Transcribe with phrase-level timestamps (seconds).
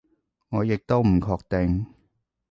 [0.49, 1.85] 我亦都唔確定